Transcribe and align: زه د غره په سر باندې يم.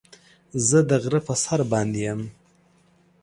زه 0.67 0.79
د 0.89 0.91
غره 1.03 1.19
په 1.27 1.33
سر 1.43 1.59
باندې 1.71 1.99
يم. 2.07 2.21